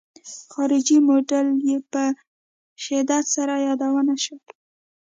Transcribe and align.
خارجي 0.51 0.97
موډل 1.07 1.47
یې 1.67 1.77
په 1.91 2.03
شدت 2.83 3.25
سره 3.35 3.53
یادونه 3.67 4.15
شوې. 4.25 4.49